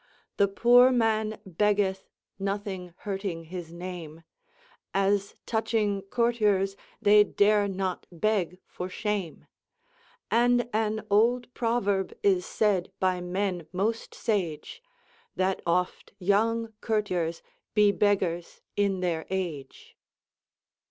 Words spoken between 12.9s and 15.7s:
by men moste sage, That